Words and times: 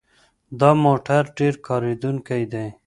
دا 0.59 0.69
موټر 0.83 1.23
ډېر 1.37 1.53
کارېدونکی 1.67 2.43
دی. 2.53 2.67